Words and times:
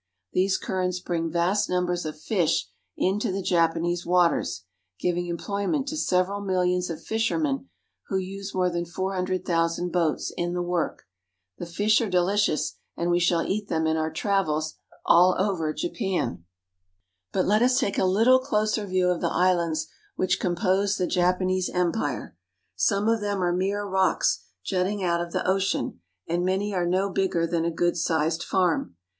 These 0.33 0.57
currents 0.57 0.99
bring 0.99 1.29
vast 1.29 1.69
numbers 1.69 2.05
pf 2.05 2.15
fish 2.23 2.67
into 2.97 3.31
the 3.31 3.43
Japanese 3.43 4.03
waters, 4.03 4.63
giving 4.99 5.27
employment 5.27 5.85
to 5.89 5.95
several 5.95 6.41
millions 6.41 6.89
of 6.89 7.03
fishermen, 7.03 7.69
who 8.07 8.17
use 8.17 8.51
more 8.51 8.71
than 8.71 8.83
four 8.83 9.13
hundred 9.13 9.45
thousand 9.45 9.91
boats 9.91 10.33
in 10.35 10.53
the 10.55 10.61
work. 10.63 11.03
The 11.59 11.67
fish 11.67 12.01
are 12.01 12.09
delicious, 12.09 12.77
and 12.97 13.11
we 13.11 13.19
shall 13.19 13.43
eat 13.43 13.67
them 13.67 13.85
in 13.85 13.95
our 13.95 14.09
travels 14.11 14.73
all 15.05 15.35
over 15.37 15.71
Japan. 15.71 16.45
But 17.31 17.45
let 17.45 17.61
us 17.61 17.77
take 17.79 17.99
a 17.99 18.05
little 18.05 18.39
closer 18.39 18.87
view 18.87 19.07
of 19.11 19.21
the 19.21 19.27
islands 19.29 19.85
which 20.15 20.39
compose 20.39 20.97
the 20.97 21.05
Japanese 21.05 21.69
Empire. 21.71 22.35
Some 22.75 23.07
of 23.07 23.21
them 23.21 23.43
are 23.43 23.53
mere 23.53 23.83
rocks 23.85 24.45
jutting 24.63 25.03
out 25.03 25.21
of 25.21 25.31
the 25.31 25.47
ocean, 25.47 25.99
and 26.25 26.43
many 26.43 26.73
are 26.73 26.87
no 26.87 27.11
bigger 27.11 27.45
than 27.45 27.65
a 27.65 27.69
good 27.71 27.95
sized 27.95 28.41
farm. 28.41 28.95